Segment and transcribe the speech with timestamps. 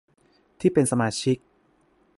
[0.59, 1.37] ที่เป็นสมาชิก